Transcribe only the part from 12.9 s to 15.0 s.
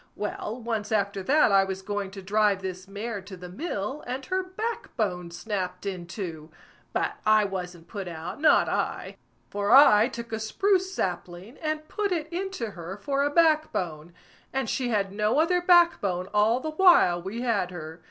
for a back bone, and she